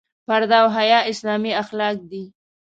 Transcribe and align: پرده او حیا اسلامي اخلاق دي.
پرده 0.27 0.55
او 0.61 0.67
حیا 0.77 0.99
اسلامي 1.11 1.51
اخلاق 1.63 1.95
دي. 2.09 2.23